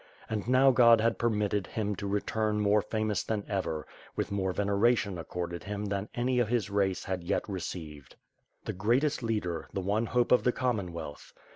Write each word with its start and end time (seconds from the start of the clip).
And 0.27 0.47
now 0.47 0.71
God 0.71 0.99
had 0.99 1.19
permitted 1.19 1.67
him 1.67 1.95
to 1.97 2.07
return 2.07 2.59
more 2.59 2.81
famous 2.81 3.21
than 3.21 3.45
ever, 3.47 3.85
with 4.15 4.31
more 4.31 4.51
veneration 4.51 5.19
accorded 5.19 5.65
him 5.65 5.85
than 5.85 6.09
any 6.15 6.39
of 6.39 6.47
his 6.47 6.71
race 6.71 7.03
had 7.03 7.23
yet 7.23 7.47
received. 7.47 8.15
The 8.65 8.73
greatest 8.73 9.21
leader, 9.21 9.67
the 9.73 9.79
one 9.81 10.07
hope 10.07 10.31
of 10.31 10.43
the 10.43 10.51
Commonwealth. 10.51 11.33